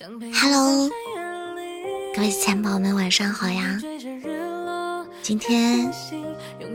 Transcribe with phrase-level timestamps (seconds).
[0.00, 0.88] Hello，
[2.16, 3.78] 各位钱宝们，晚上好呀！
[5.22, 5.92] 今天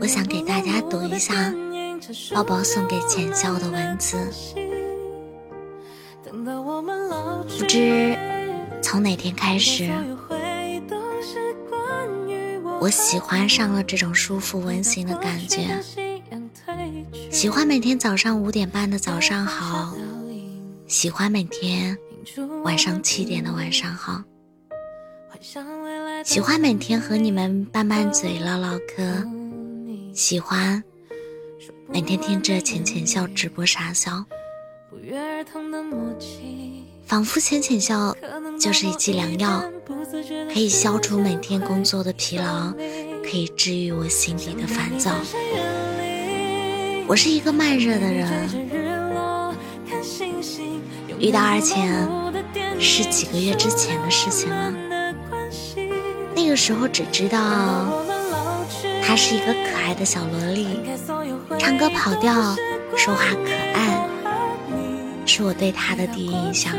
[0.00, 1.52] 我想给大家读一下
[2.32, 4.16] 宝宝送给浅笑的文字。
[6.22, 8.16] 不知
[8.80, 9.90] 从哪天开始，
[12.80, 15.82] 我喜欢上了这种舒服温馨的感觉，
[17.32, 19.92] 喜欢每天早上五点半的早上好，
[20.86, 21.98] 喜欢每天。
[22.64, 24.22] 晚上七点的晚上好，
[26.24, 29.24] 喜欢每天和你们拌拌嘴唠唠嗑，
[30.14, 30.82] 喜欢
[31.88, 34.24] 每天听着浅浅笑直播傻笑，
[37.06, 38.14] 仿佛浅浅笑
[38.60, 39.62] 就是一剂良药，
[40.52, 42.72] 可以消除每天工作的疲劳，
[43.22, 45.12] 可以治愈我心底的烦躁。
[47.06, 48.97] 我是一个慢热的人。
[51.18, 52.08] 遇到二钱
[52.80, 54.72] 是几个月之前的事情了，
[56.34, 57.38] 那个时候只知道
[59.02, 60.78] 她是一个可爱的小萝莉，
[61.58, 62.54] 唱歌跑调，
[62.96, 64.08] 说话可爱，
[65.26, 66.72] 是我对她的第一印象。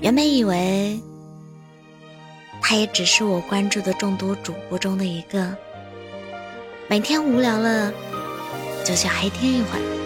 [0.00, 1.00] 原本以为
[2.60, 5.56] 她也只是我关注的众多主播中的一个，
[6.88, 7.92] 每天无聊了
[8.84, 9.99] 就去黑天一会儿。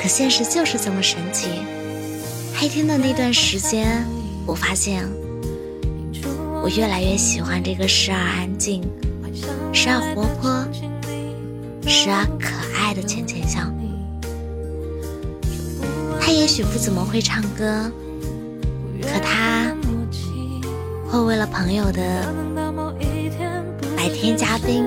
[0.00, 1.48] 可现实就是这么神奇。
[2.54, 4.02] 黑天的那段时间，
[4.46, 5.06] 我发现
[6.62, 8.82] 我越来越喜欢这个时而安静、
[9.74, 10.50] 时而活泼、
[11.86, 13.60] 时而可爱的浅浅笑。
[16.18, 17.90] 他也许不怎么会唱歌，
[19.02, 19.74] 可他
[21.08, 22.32] 会为了朋友的
[23.96, 24.84] 白天嘉宾，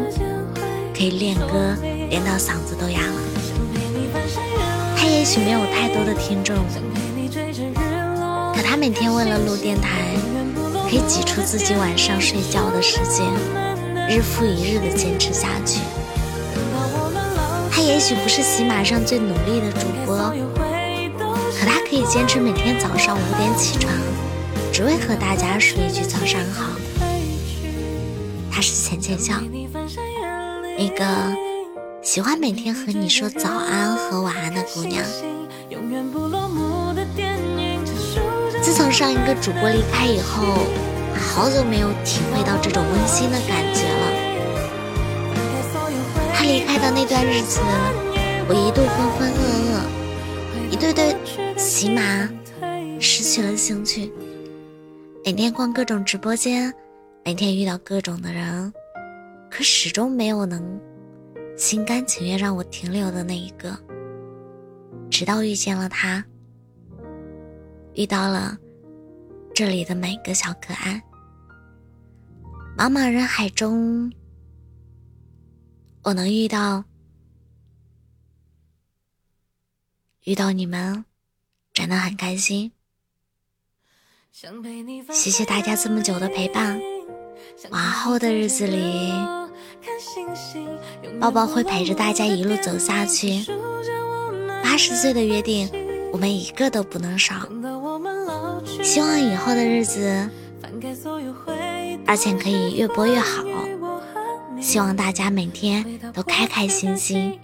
[0.95, 1.75] 可以练歌
[2.09, 3.33] 练到嗓子都哑了。
[5.24, 6.54] 也许没有太多的听众，
[8.54, 10.18] 可他每天为了录电台，
[10.90, 13.26] 可以挤出自己晚上睡觉的时间，
[14.10, 15.80] 日复一日的坚持下去。
[17.72, 20.17] 他也许不是喜马上最努力的主播，
[21.58, 23.94] 可他可以坚持每天早上五点起床，
[24.73, 26.66] 只为和大家说一句早上好。
[28.52, 29.36] 他是浅浅笑，
[30.78, 31.52] 那个。
[32.03, 35.02] 喜欢每天和你说早安和晚安的姑娘。
[38.61, 40.67] 自从上一个主播离开以后，
[41.15, 44.11] 好久没有体会到这种温馨的感觉了。
[46.33, 47.61] 他离开的那段日子，
[48.49, 49.41] 我一度浑浑噩
[49.71, 51.15] 噩，一对对
[51.58, 52.30] 喜马
[52.99, 54.11] 失去了兴趣，
[55.23, 56.73] 每天逛各种直播间，
[57.23, 58.73] 每天遇到各种的人，
[59.49, 60.61] 可始终没有能。
[61.55, 63.77] 心甘情愿让我停留的那一个，
[65.09, 66.23] 直到遇见了他，
[67.93, 68.58] 遇到了
[69.53, 71.02] 这里的每个小可爱。
[72.75, 74.11] 茫茫人海中，
[76.02, 76.83] 我能遇到
[80.23, 81.05] 遇到你们，
[81.71, 82.71] 真的很开心。
[85.11, 86.81] 谢谢大家这么久的陪伴，
[87.70, 89.14] 往后的日子里。
[91.23, 93.45] 宝宝会陪着大家一路走下去。
[94.61, 95.70] 八十岁的约定，
[96.11, 97.48] 我们一个都不能少。
[98.84, 100.30] 希望以后的日子，
[102.06, 103.42] 而且可以越播越好。
[104.60, 107.39] 希望大家每天都开开心心，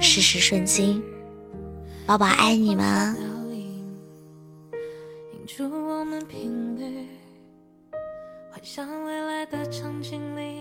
[0.00, 1.02] 事事顺心。
[2.06, 3.14] 宝宝爱你们。
[8.50, 10.57] 幻想未来的场景里。